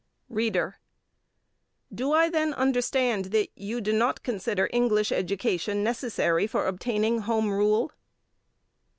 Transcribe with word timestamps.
READER: 0.29 0.79
Do 1.93 2.11
I 2.11 2.27
then 2.27 2.55
understand 2.55 3.25
that 3.25 3.49
you 3.55 3.79
do 3.81 3.93
not 3.93 4.23
consider 4.23 4.67
English 4.73 5.11
education 5.11 5.83
necessary 5.83 6.47
for 6.47 6.65
obtaining 6.65 7.19
Home 7.19 7.51
Rule? 7.51 7.91